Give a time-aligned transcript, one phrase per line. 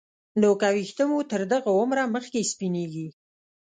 [0.41, 3.07] نو که ویښته مو تر دغه عمره مخکې سپینېږي